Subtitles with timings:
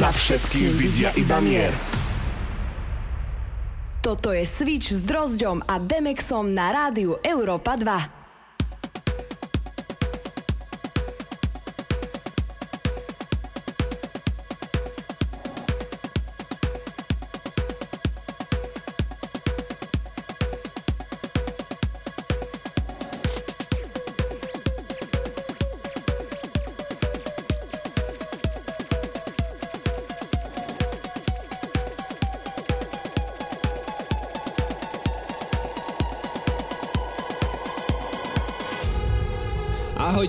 [0.00, 1.76] Za všetkým vidia iba mier.
[4.00, 8.19] Toto je Switch s Drozďom a Demexom na rádiu Európa 2.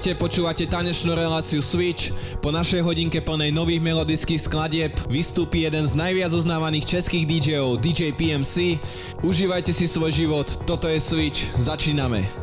[0.02, 2.10] Ahojte, počúvate tanečnú reláciu Switch.
[2.42, 8.10] Po našej hodinke plnej nových melodických skladieb vystúpi jeden z najviac uznávaných českých DJov, DJ
[8.10, 8.82] PMC.
[9.22, 12.41] Užívajte si svoj život, toto je Switch, začíname.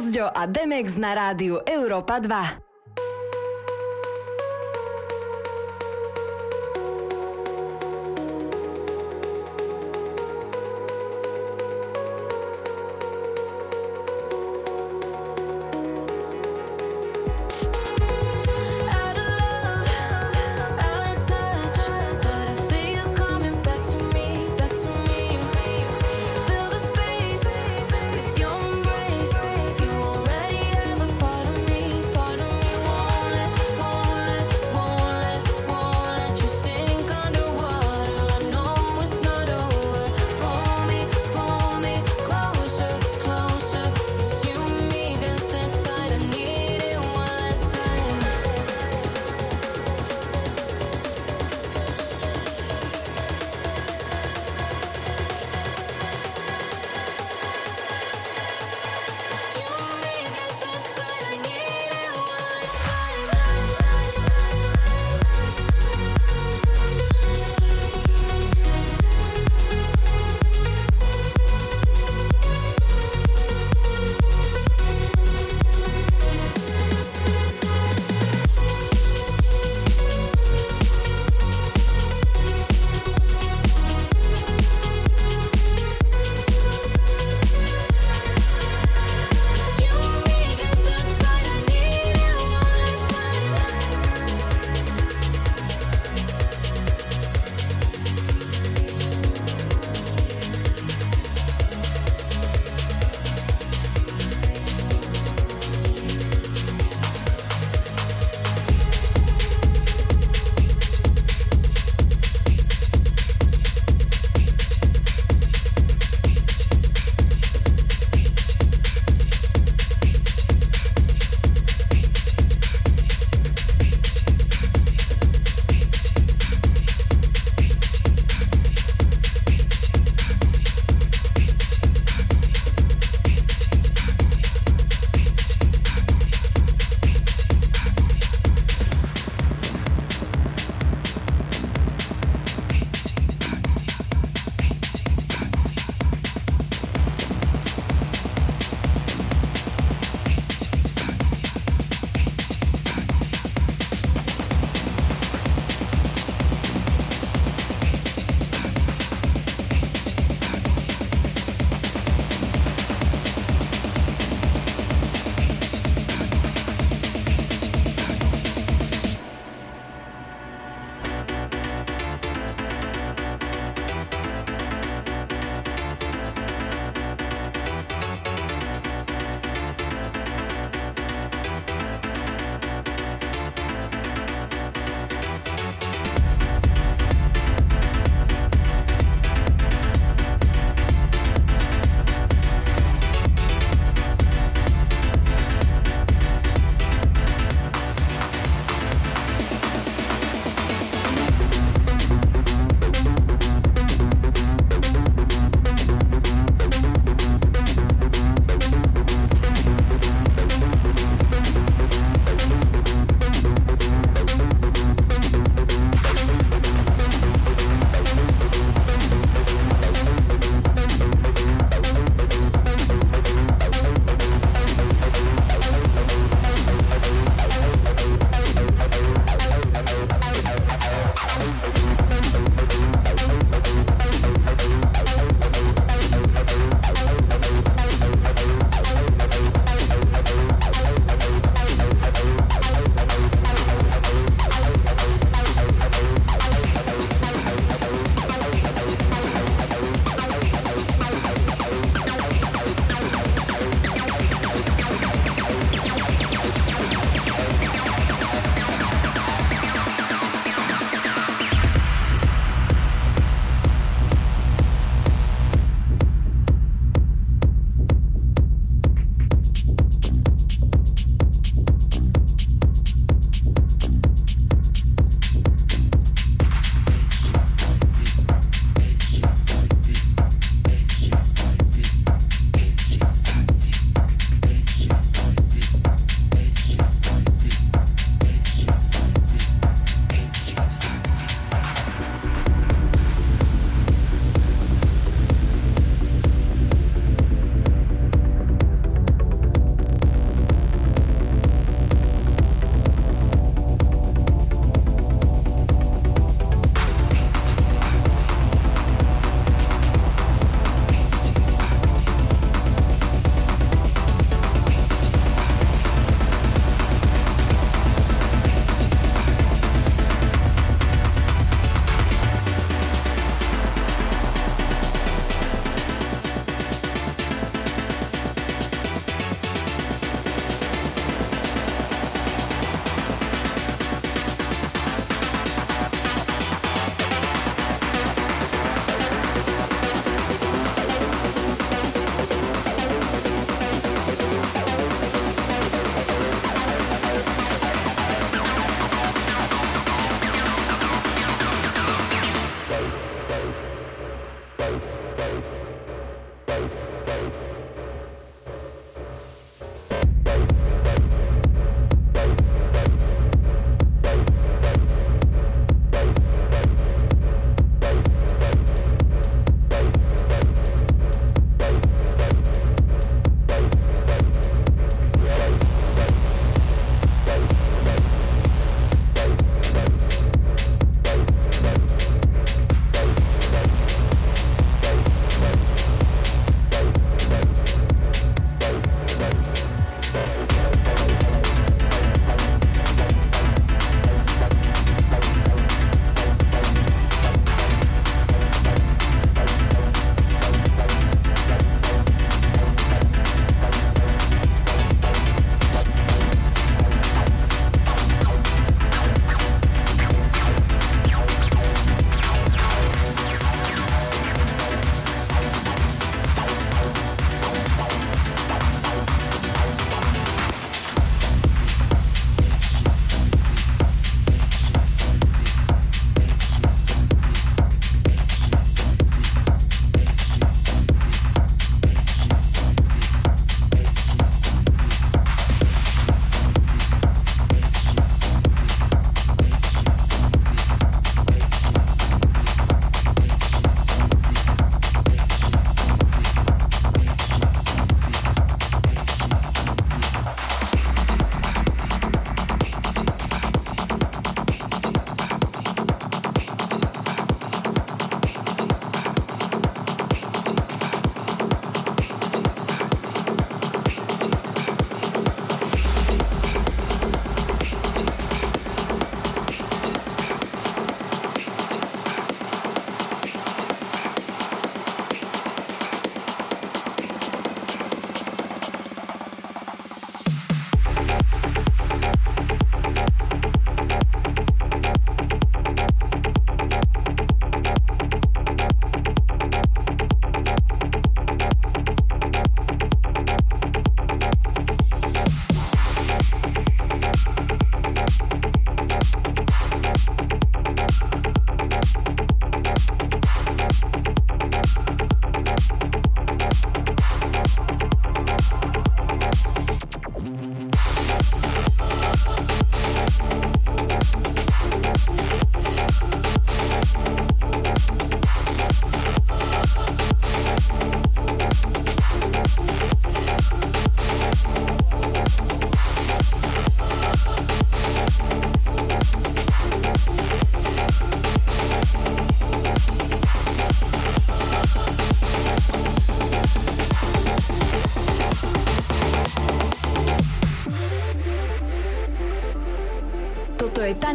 [0.00, 2.69] Drozďo a Demex na rádiu Európa 2.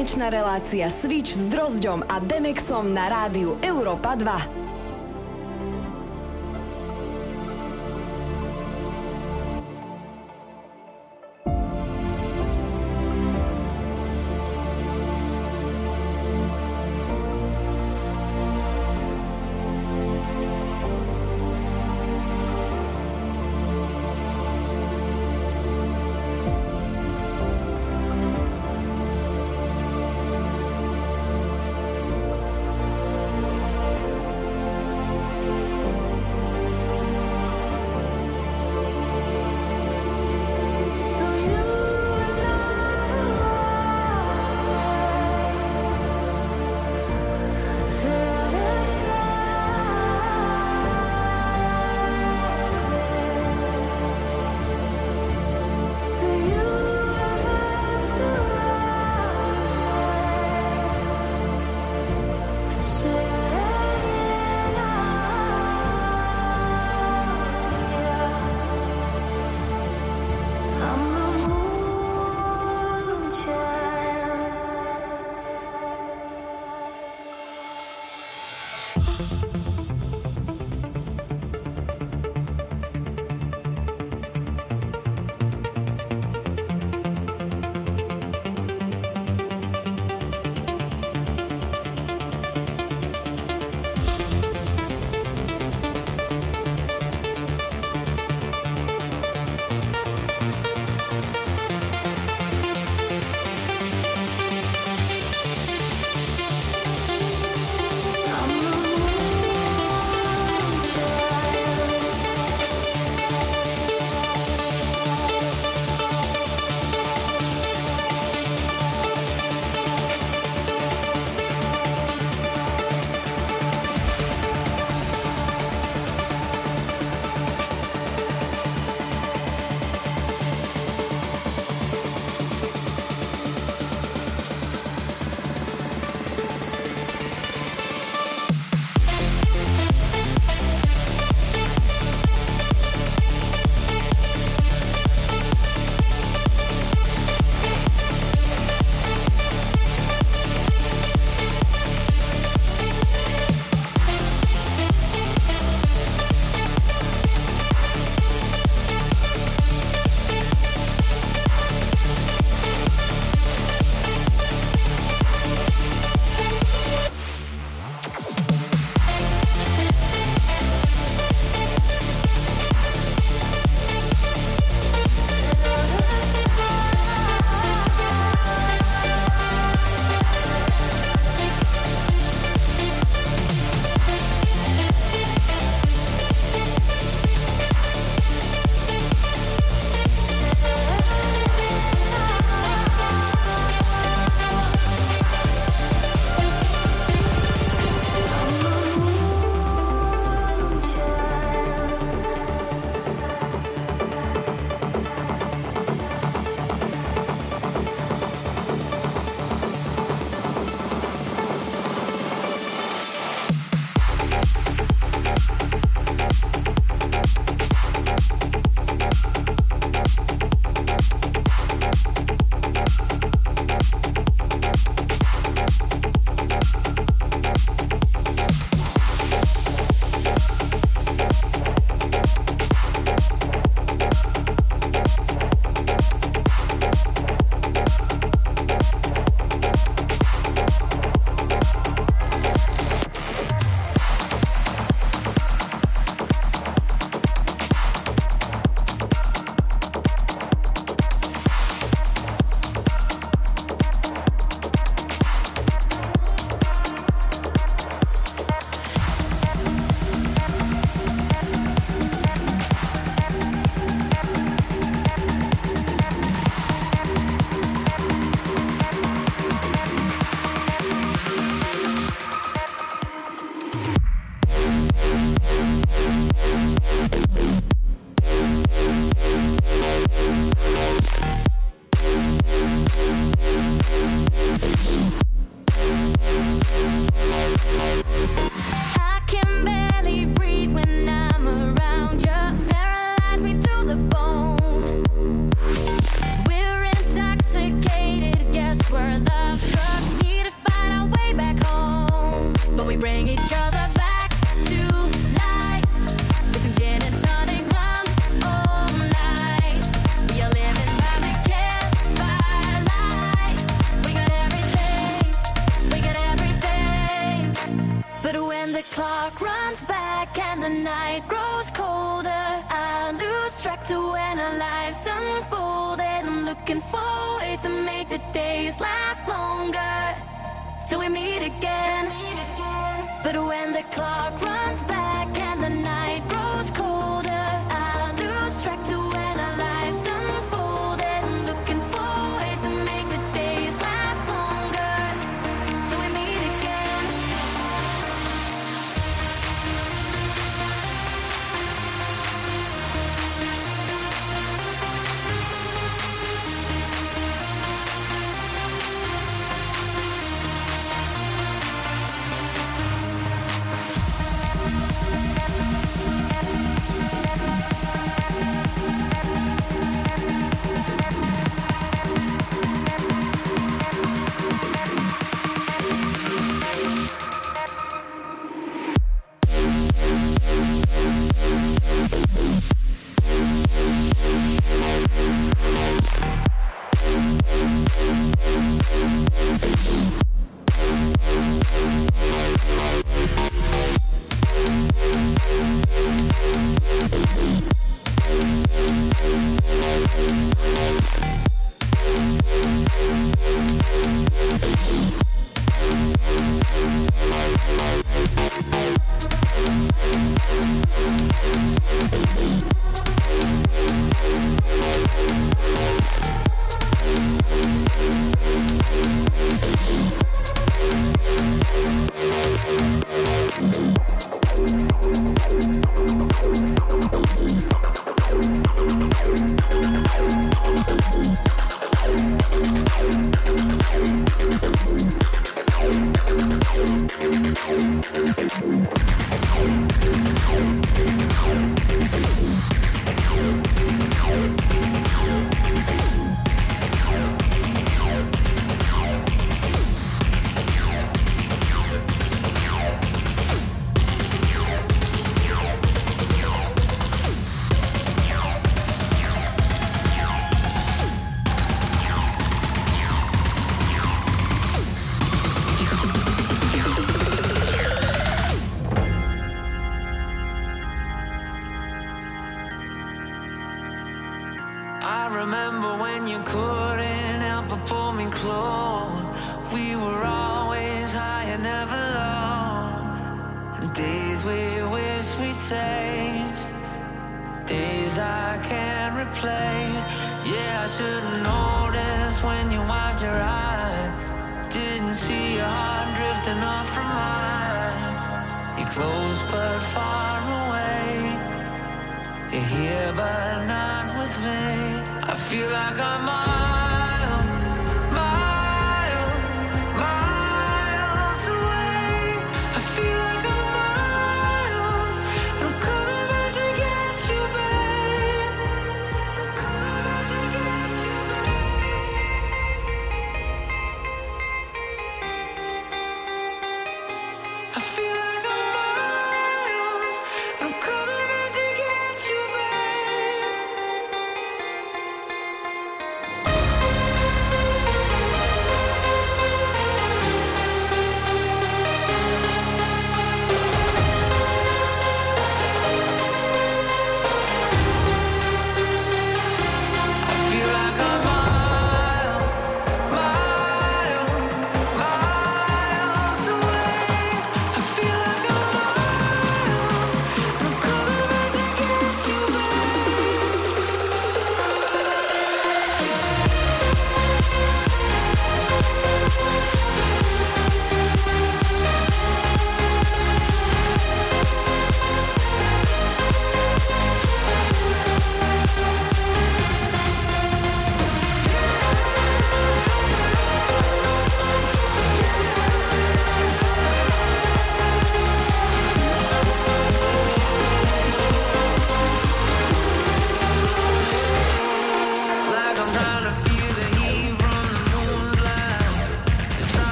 [0.00, 4.59] tanečná relácia Switch s Drozďom a Demexom na rádiu Europa 2.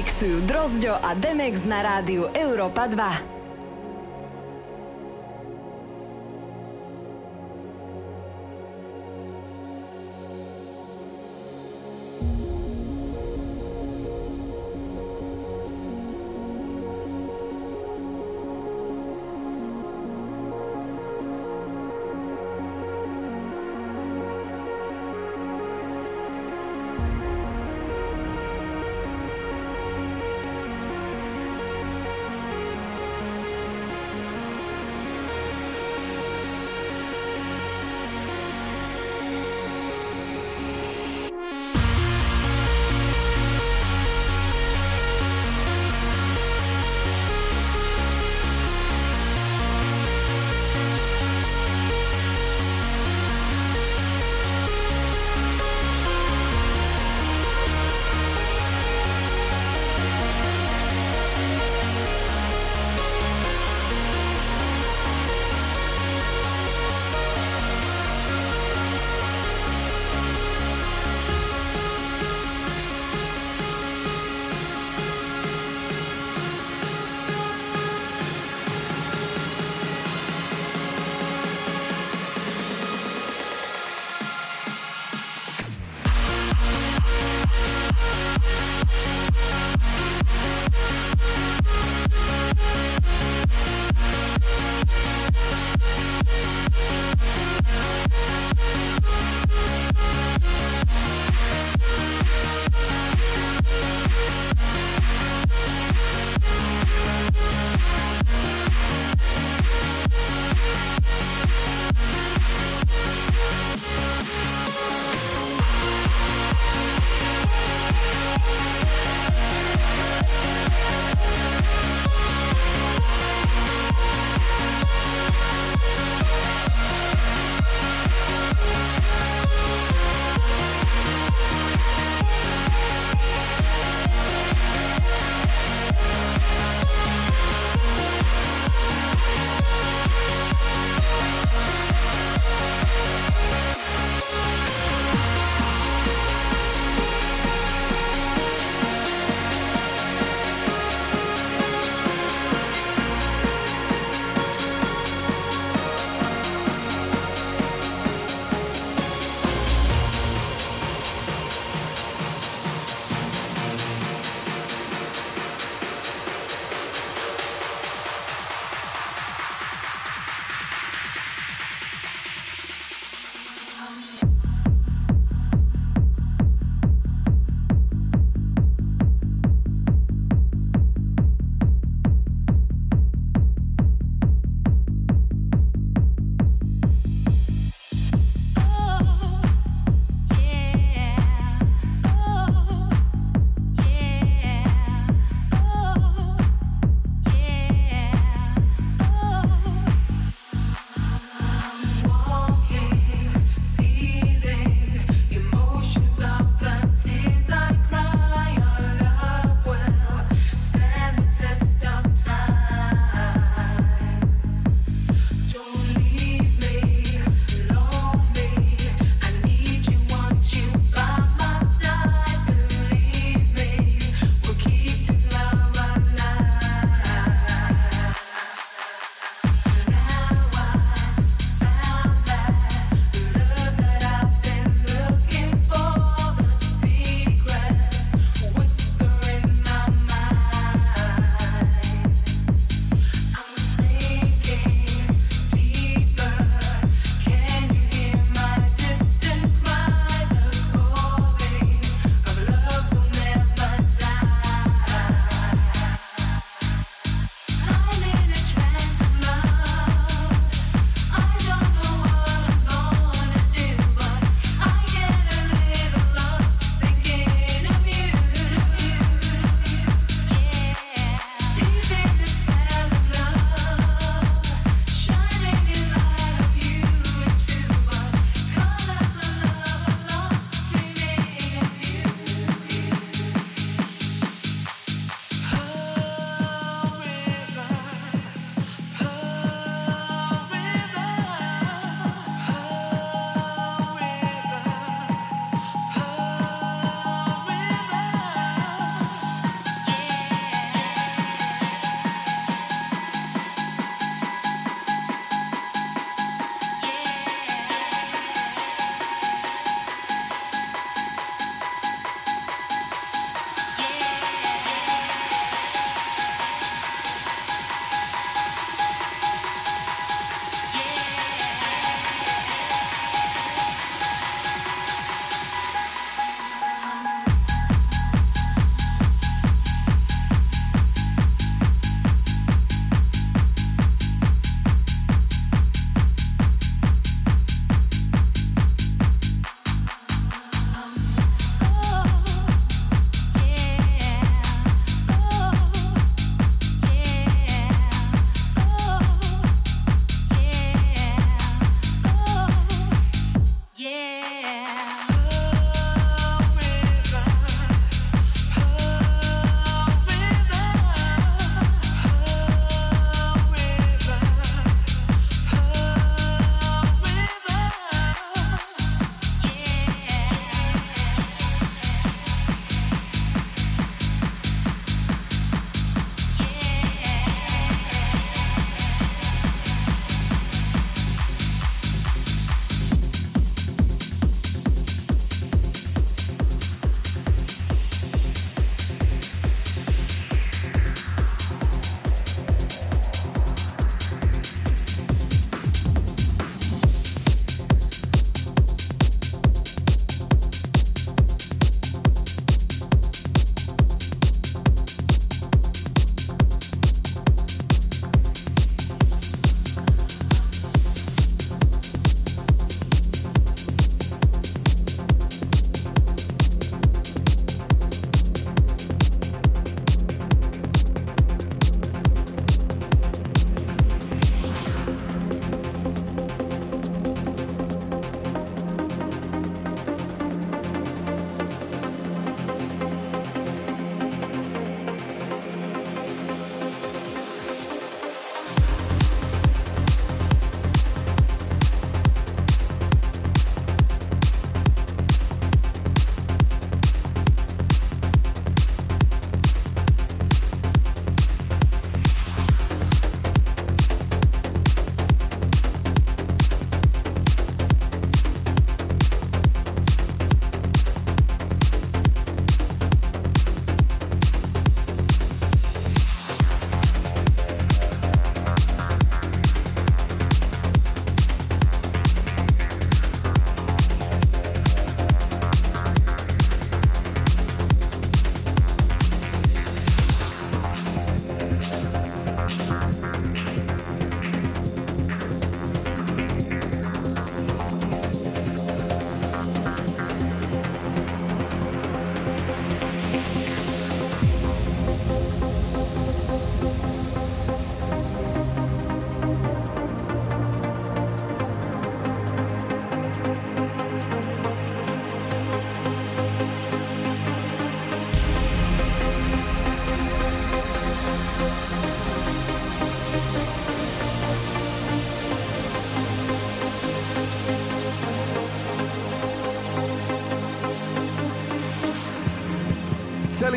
[0.00, 3.29] Mixujú Drozďo a Demex na rádiu Európa 2.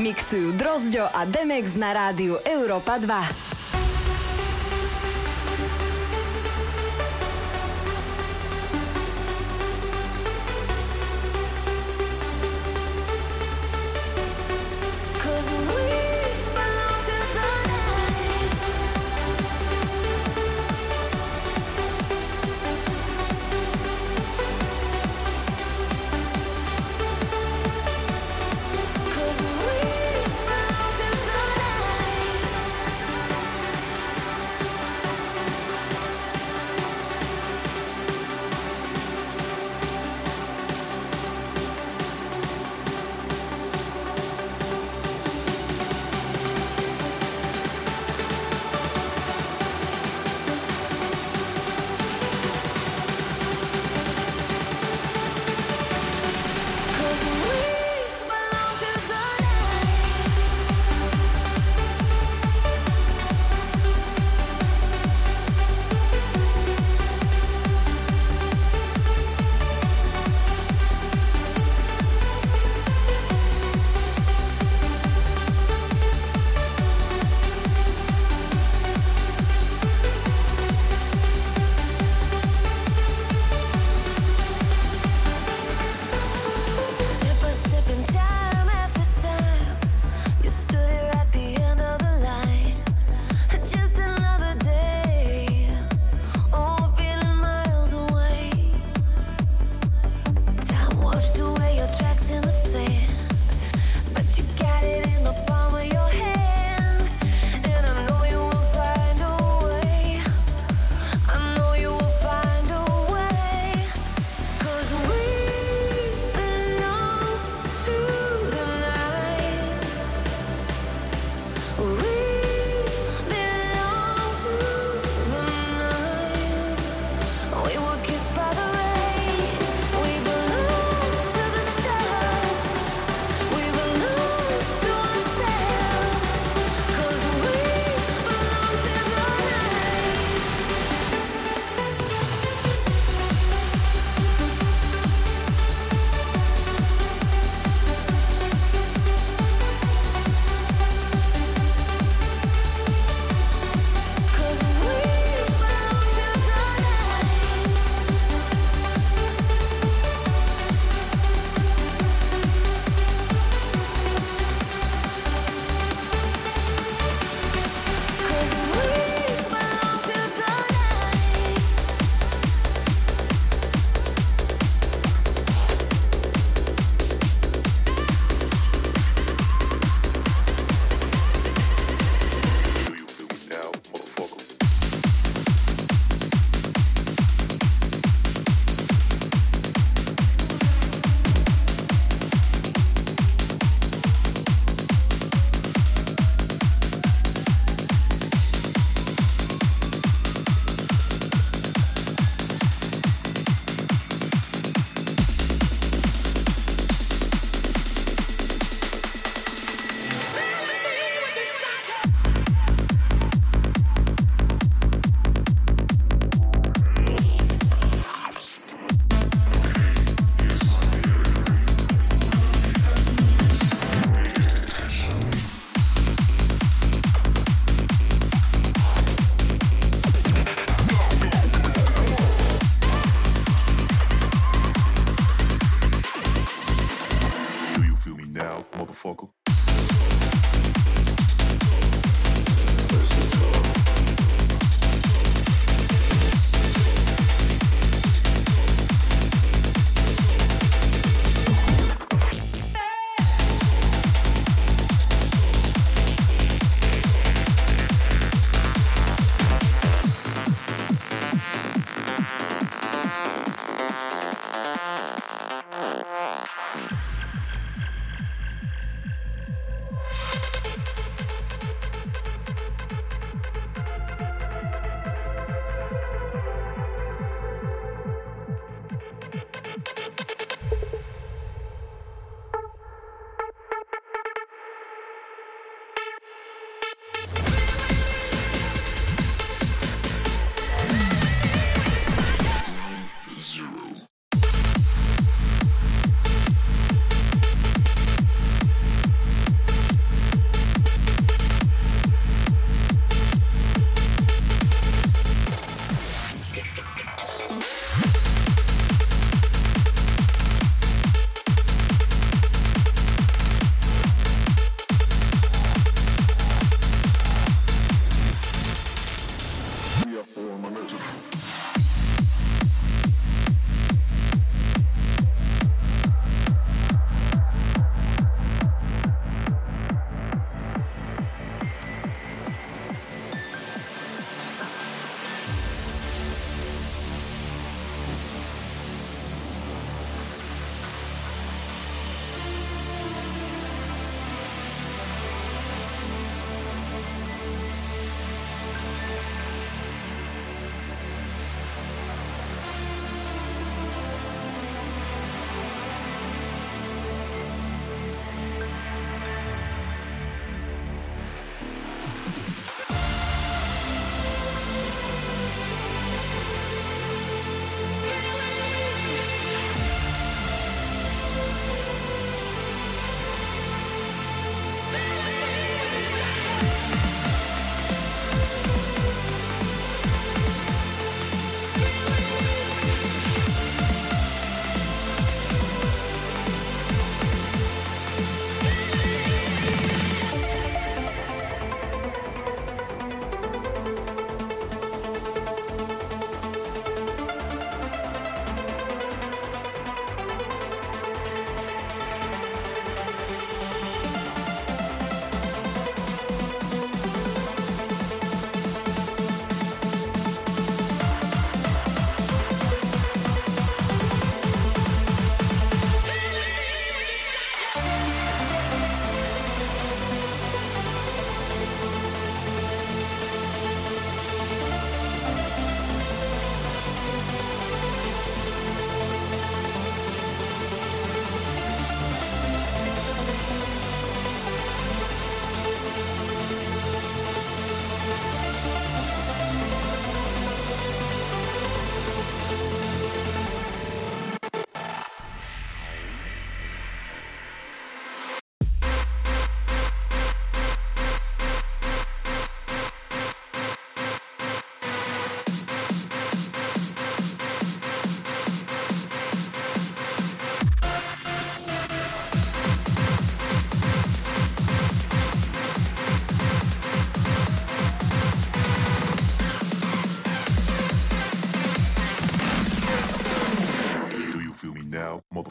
[0.00, 3.04] Mixujú Drozďo a Demex na rádiu Európa 2.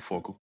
[0.10, 0.39] fogo.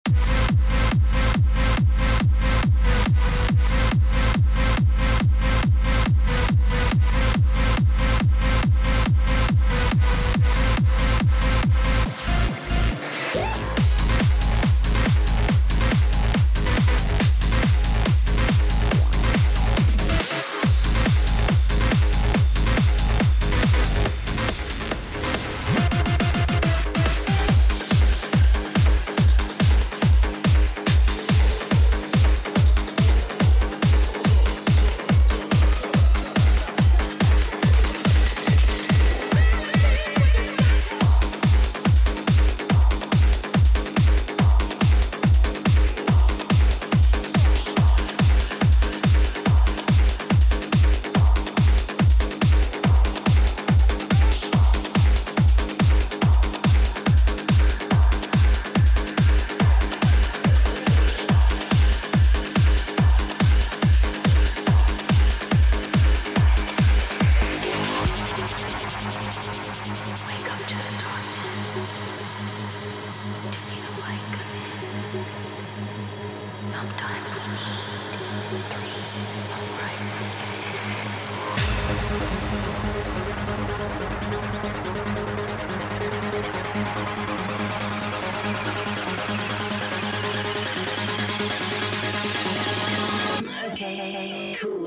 [94.32, 94.81] Cool.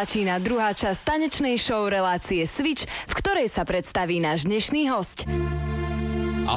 [0.00, 5.09] Začína druhá časť tanečnej show relácie Switch, v ktorej sa predstaví náš dnešný host.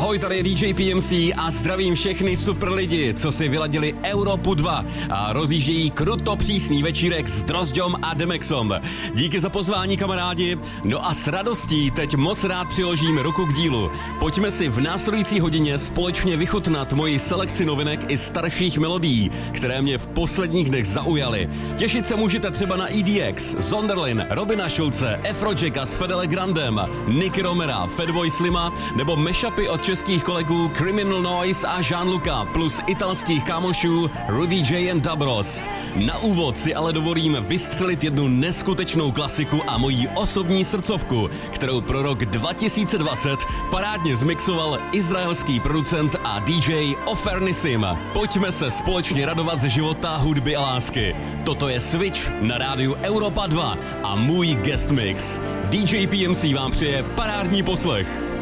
[0.03, 4.85] Ahoj, tady je DJ PMC a zdravím všechny super lidi, co si vyladili Europu 2
[5.09, 8.73] a rozjíždějí kruto přísný večírek s Drozďom a Demexom.
[9.13, 10.57] Díky za pozvání, kamarádi.
[10.83, 13.91] No a s radostí teď moc rád přiložím ruku k dílu.
[14.19, 19.97] Pojďme si v následující hodině společně vychutnat moji selekci novinek i starších melodií, které mě
[19.97, 21.49] v posledních dnech zaujaly.
[21.75, 27.87] Těšit se můžete třeba na EDX, Zonderlin, Robina Schulze, Afrojacka s Fedele Grandem, Nicky Romera,
[27.87, 34.55] Fatboy Slima nebo mashupy od českých kolegů Criminal Noise a Jean-Luca plus italských kámošů Rudy
[34.55, 35.67] J and Dabros.
[35.95, 42.01] Na úvod si ale dovolím vystřelit jednu neskutečnou klasiku a moji osobní srdcovku, kterou pro
[42.01, 43.39] rok 2020
[43.71, 47.85] parádně zmixoval izraelský producent a DJ Ofernisim.
[48.13, 51.15] Pojďme se společně radovat ze života, hudby a lásky.
[51.45, 55.39] Toto je Switch na rádiu Europa 2 a můj guest mix.
[55.69, 58.32] DJ PMC vám přeje parádní poslech.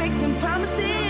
[0.00, 1.09] Heartbreaks and promises.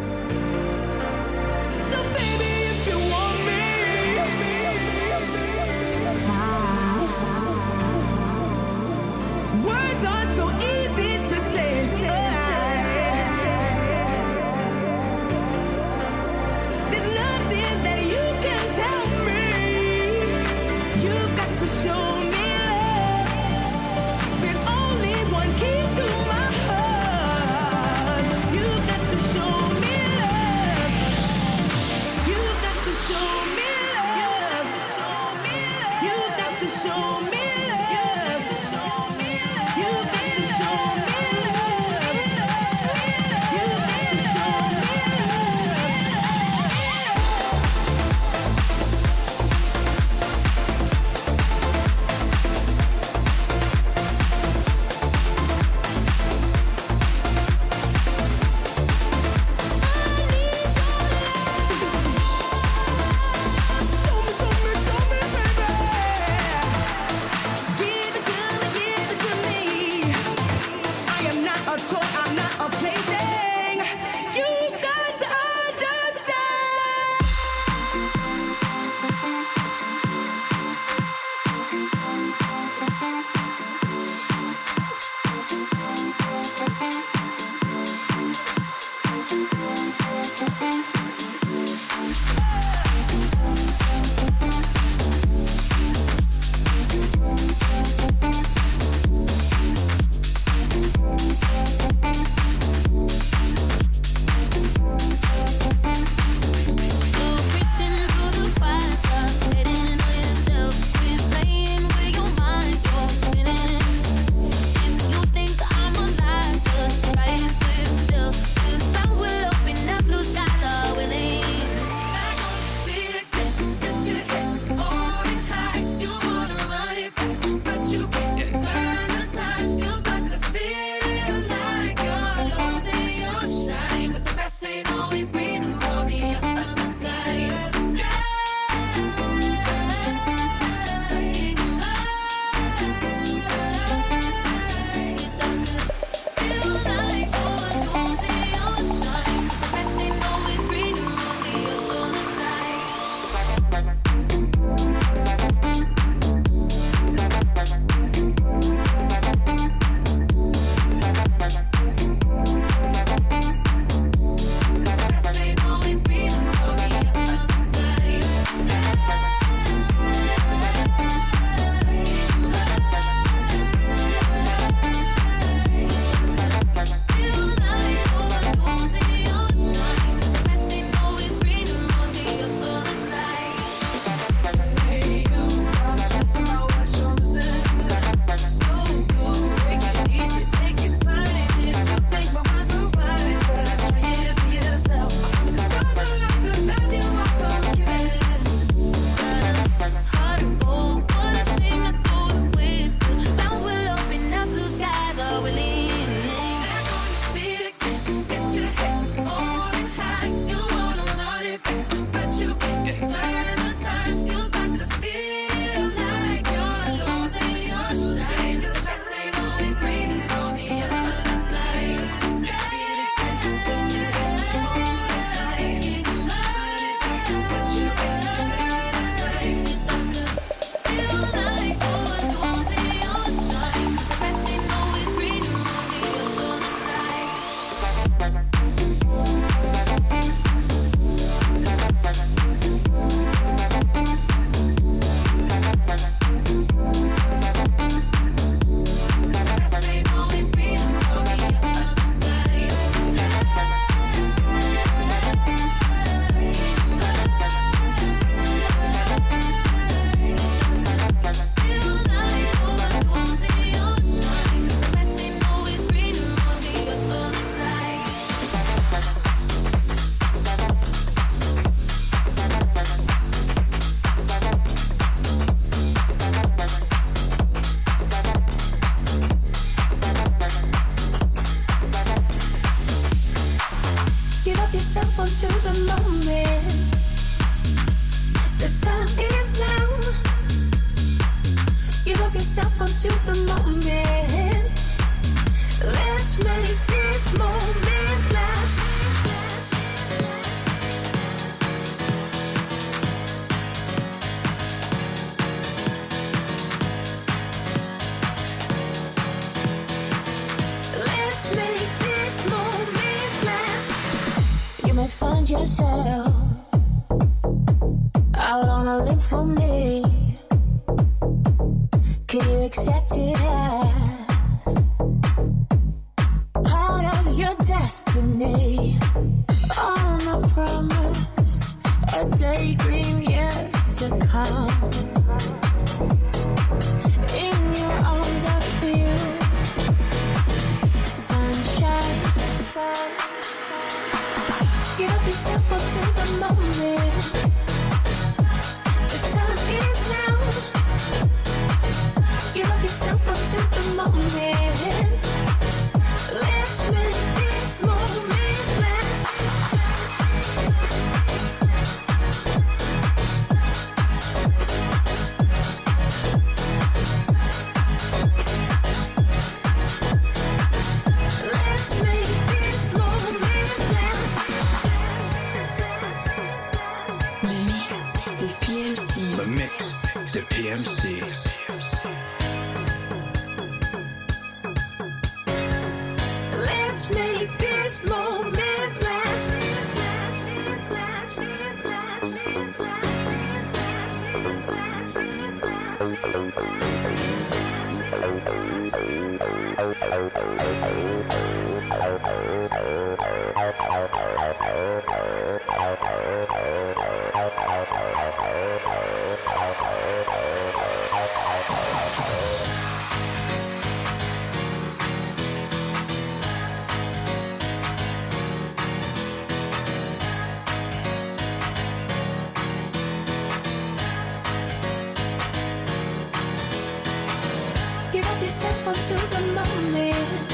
[429.03, 430.49] to the moment.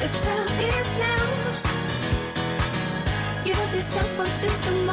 [0.00, 1.26] The time is now.
[3.44, 4.85] Give up yourself unto the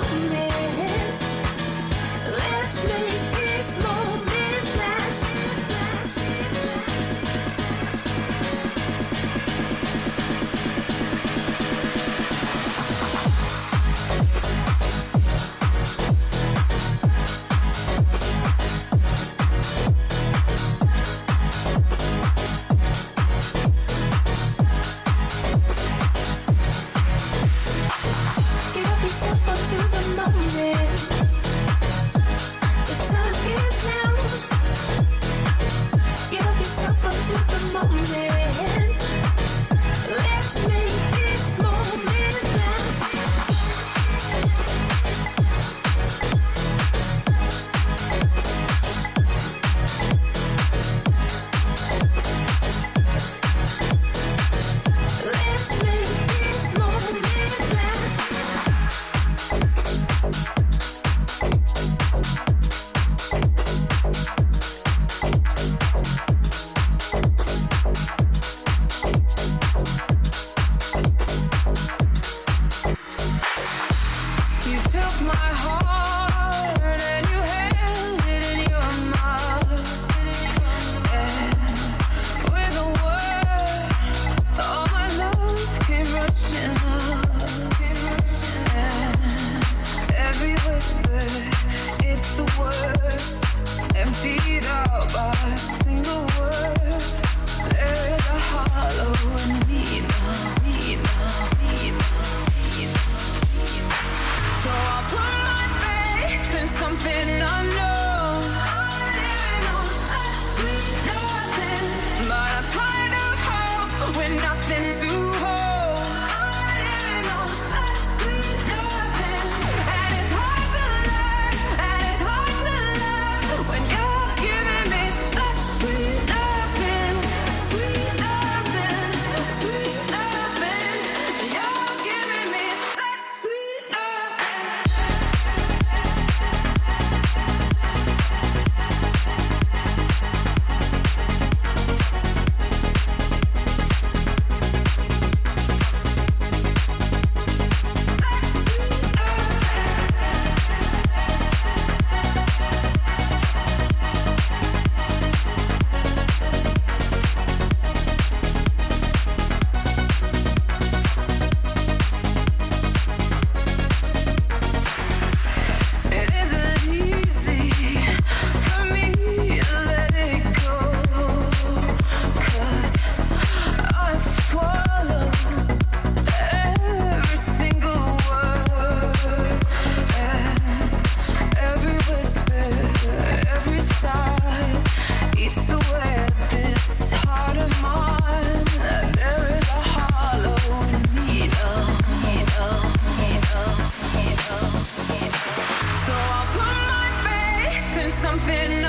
[198.36, 198.83] something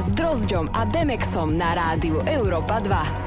[0.00, 3.21] s Drozďom a Demexom na rádiu Európa 2.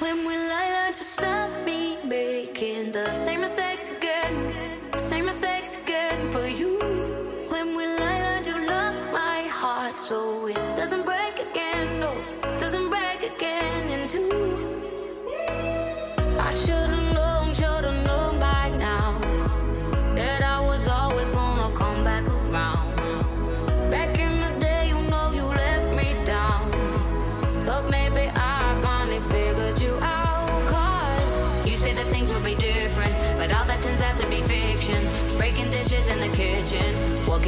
[0.00, 4.54] When will I learn to stop me making the same mistakes again?
[4.96, 6.78] Same mistakes again for you.
[7.50, 10.49] When will I learn to love my heart so?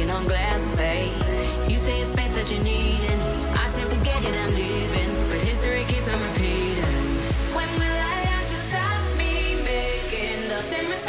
[0.03, 1.11] broken on glass, babe.
[1.69, 3.21] You say it's space that you need, and
[3.57, 5.29] I say forget it, I'm leaving.
[5.29, 6.83] But history keeps on repeating.
[7.55, 11.02] When will I learn to stop me making the same mistakes?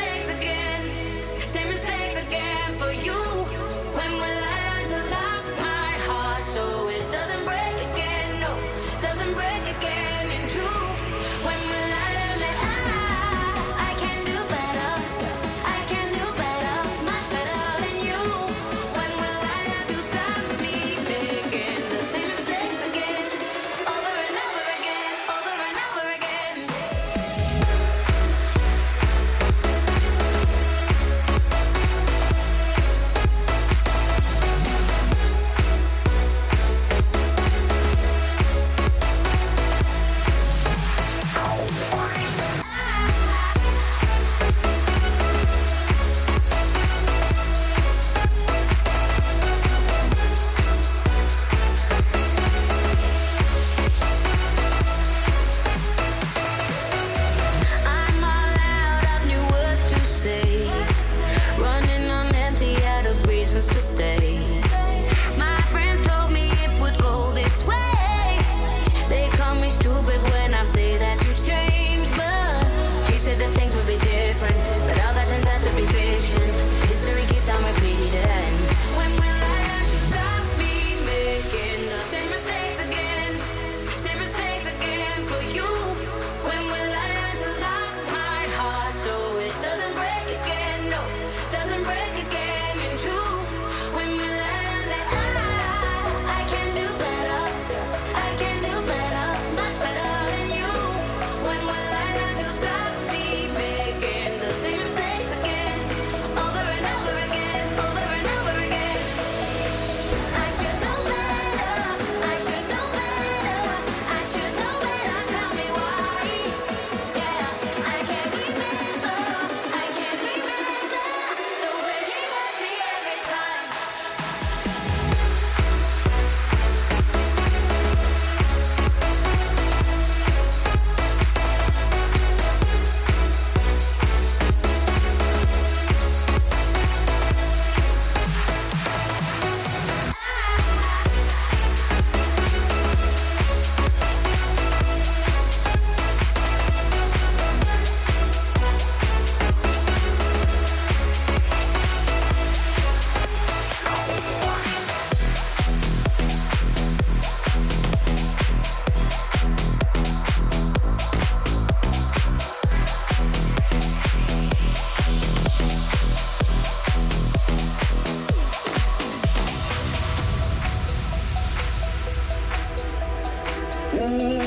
[174.07, 174.44] love.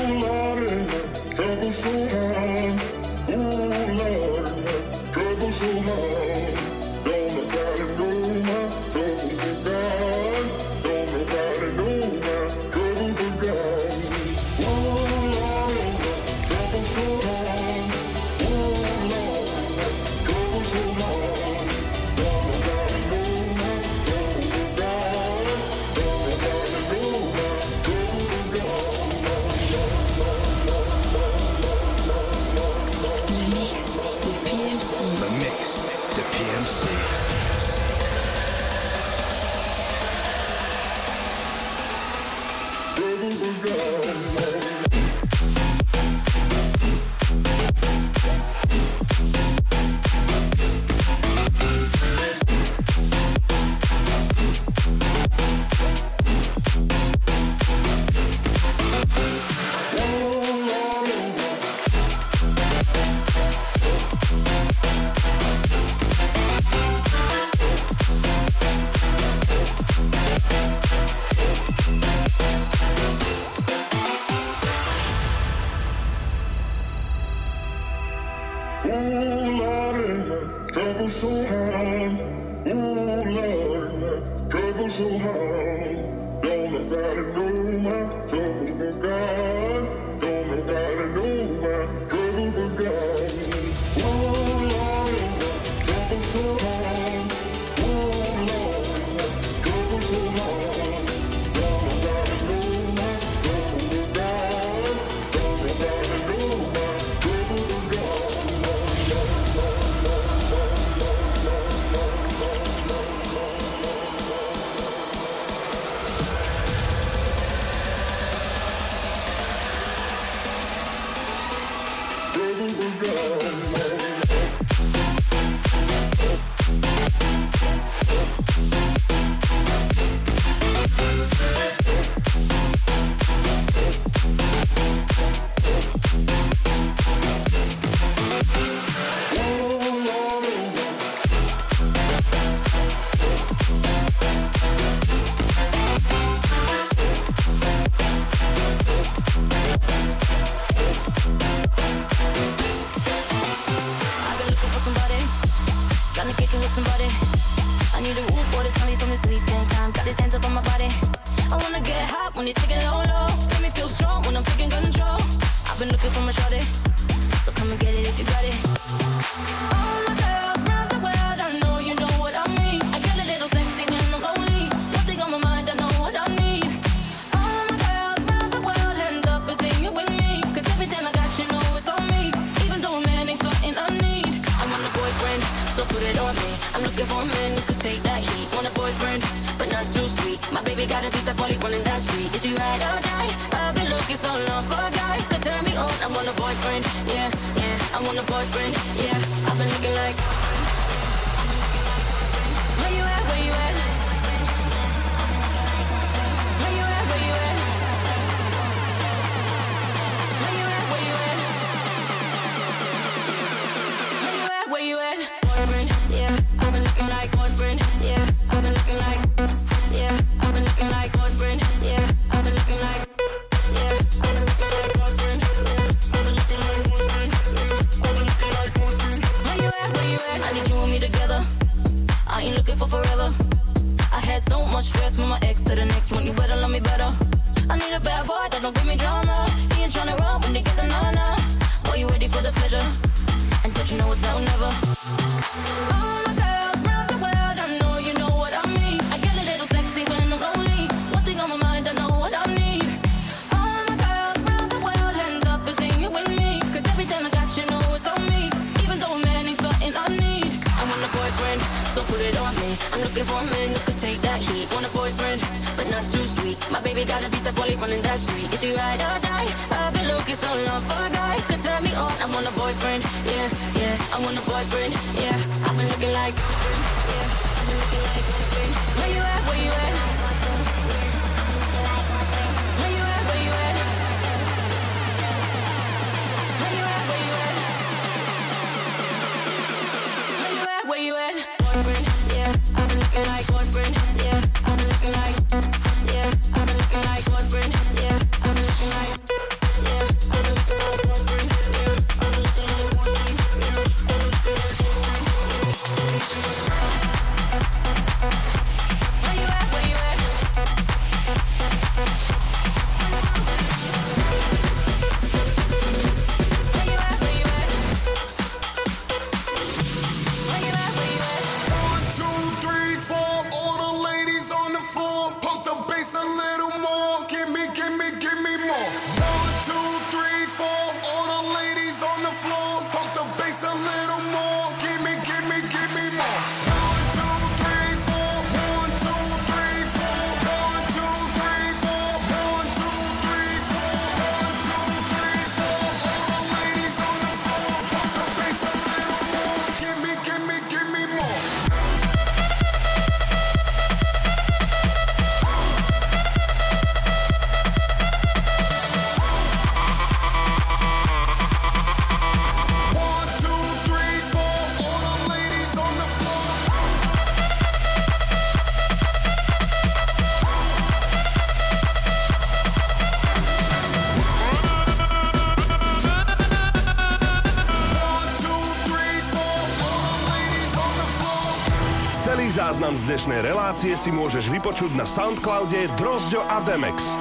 [383.78, 387.14] Relácie si môžeš vypočuť na Soundcloude Drozďo a Demex.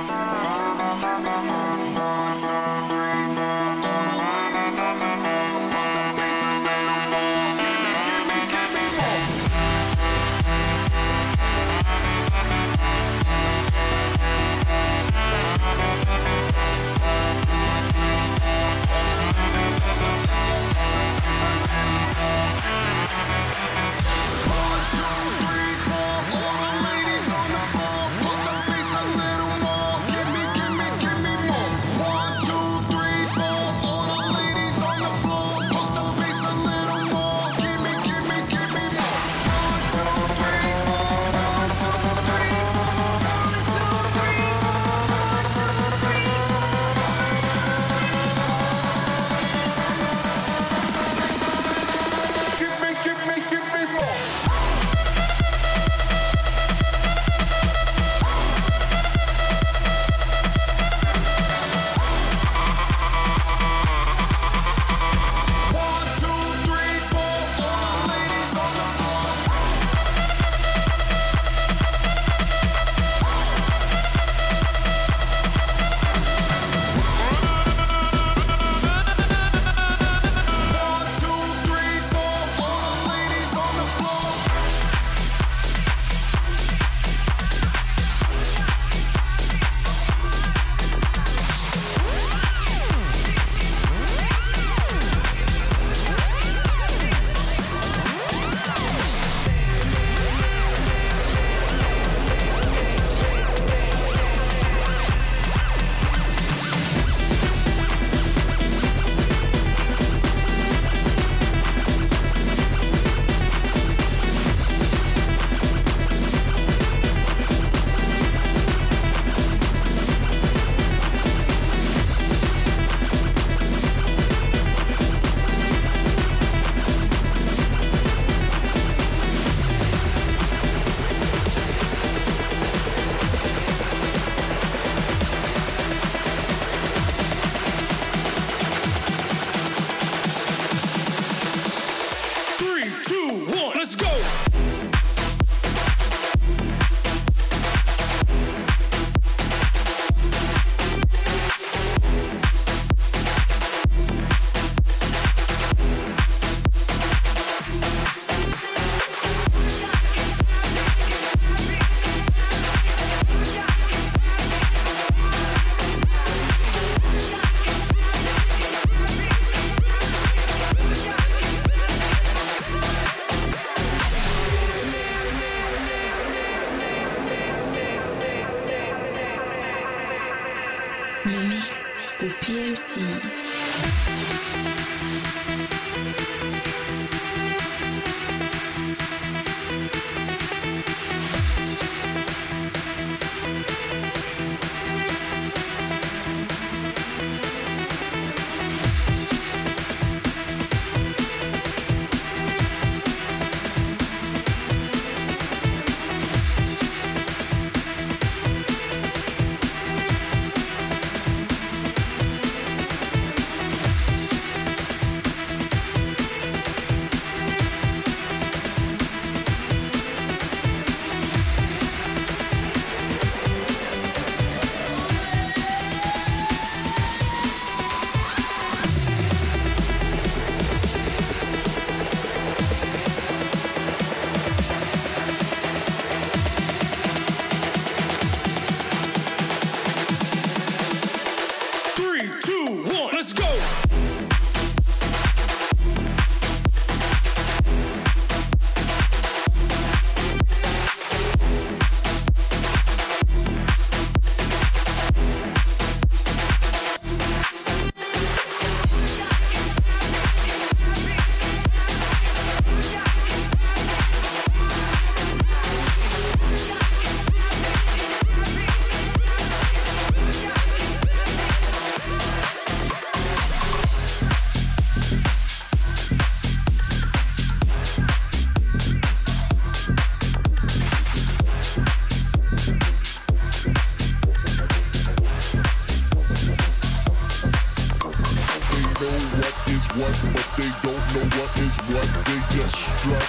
[289.48, 292.07] what is what, but they don't know what is what.
[292.28, 293.28] They just strut.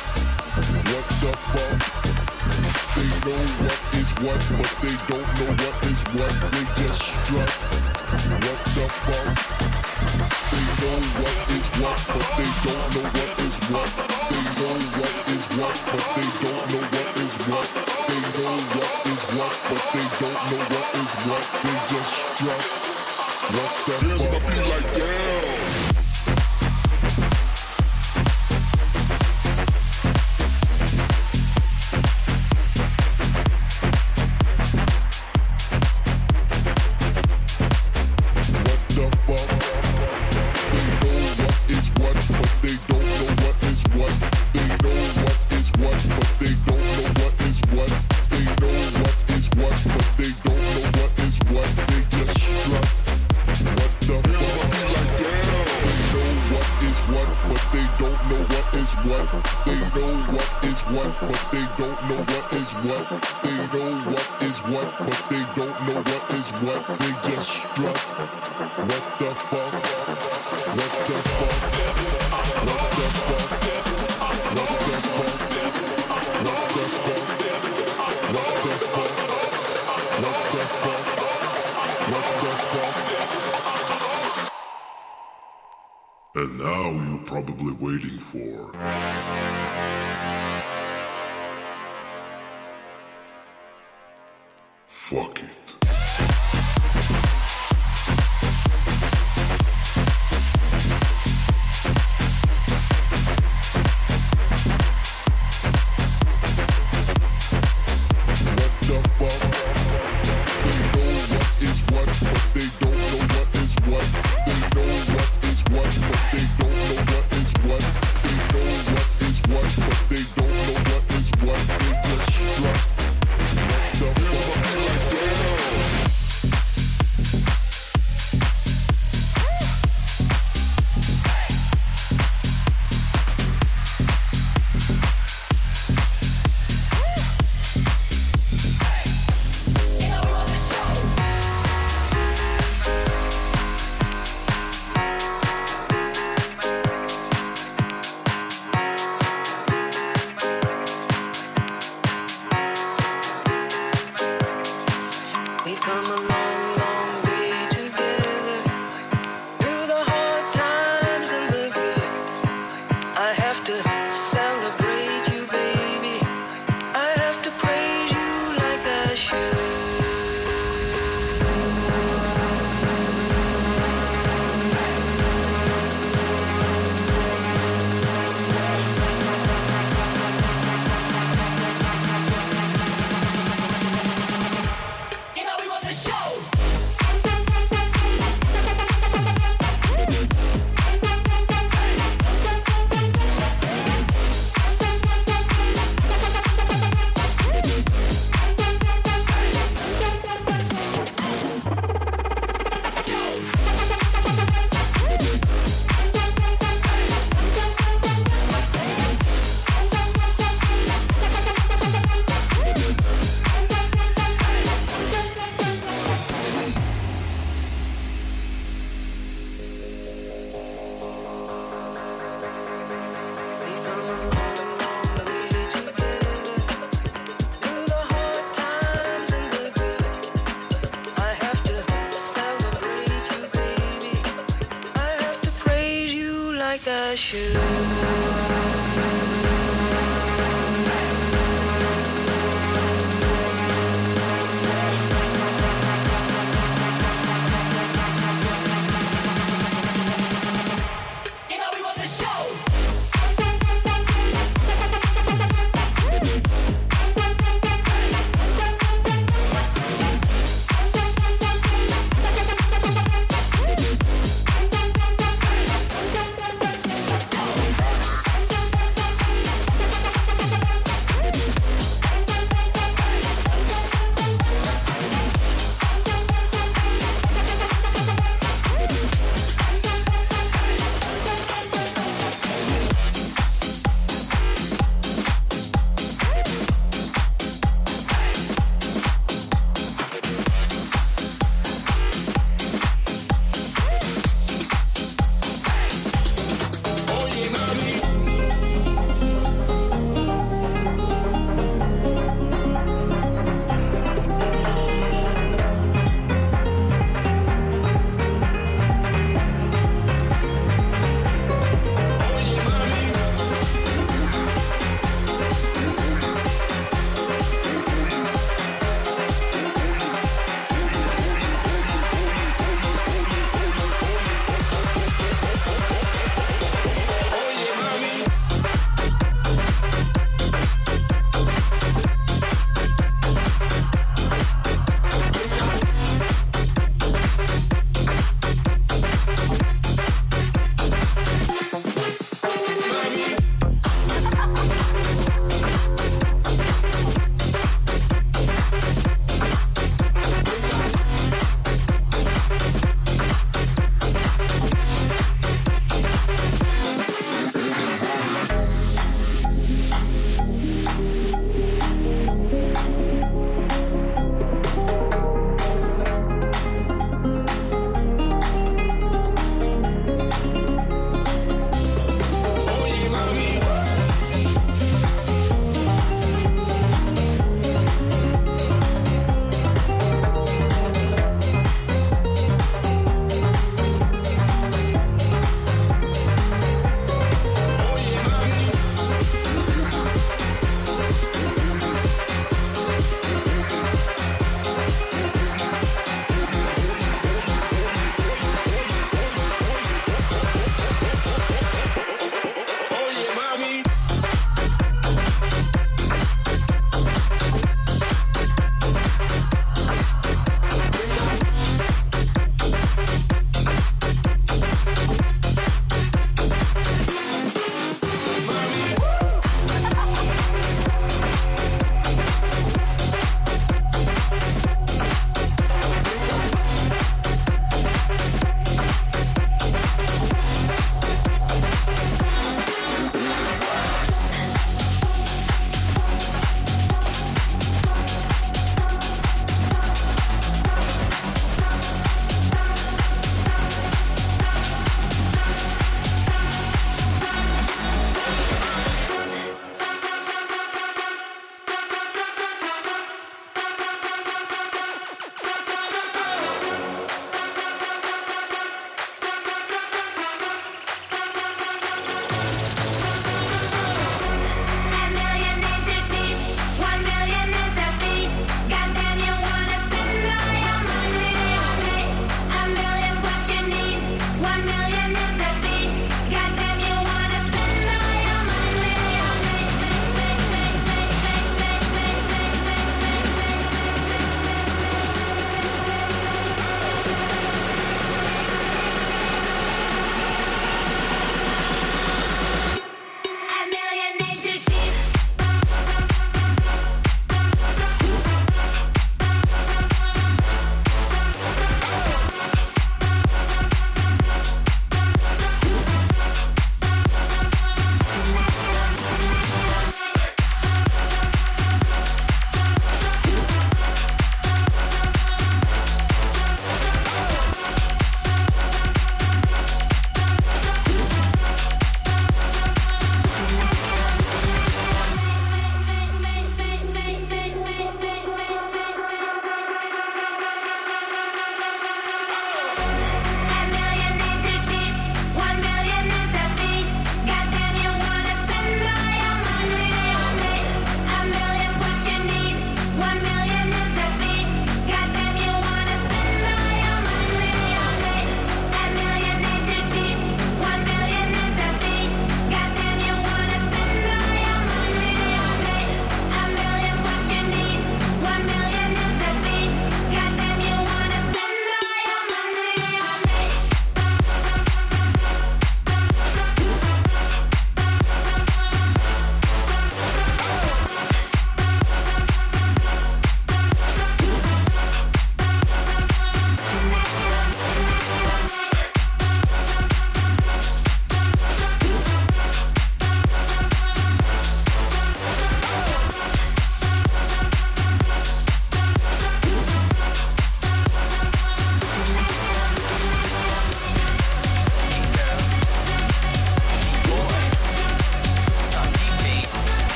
[0.91, 1.79] What the fuck?
[2.99, 6.35] They know what is what, but they don't know what is what.
[6.51, 7.51] They just strut.
[8.35, 9.31] What the fuck?
[10.51, 13.91] They know what is what, but they don't know what is what.
[14.29, 17.69] They know what is what, but they don't know what is what.
[18.09, 21.45] They know what is what, but they don't know what is what.
[21.63, 22.63] They just strut.
[23.55, 24.03] What the fuck?
[24.03, 25.88] Here's my feet like down.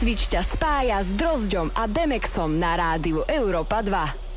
[0.00, 4.29] Svičťa spája s Drozďom a Demexom na rádiu Europa 2.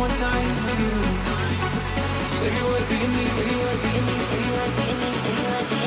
[0.00, 1.20] one time with you need?
[2.40, 3.32] me what you need?
[3.36, 4.02] me what do you
[5.70, 5.81] me.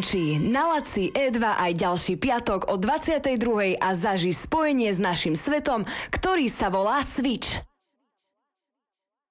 [0.00, 0.40] končí.
[0.40, 3.76] Nalaci E2 aj ďalší piatok o 22.
[3.76, 7.69] a zaží spojenie s našim svetom, ktorý sa volá Switch.